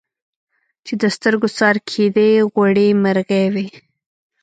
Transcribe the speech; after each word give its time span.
چي 0.85 0.93
د 1.01 1.03
سترګو 1.15 1.47
څار 1.57 1.75
کېدی 1.89 2.31
غوړي 2.53 2.87
مرغې 3.03 3.43
وې 3.53 3.67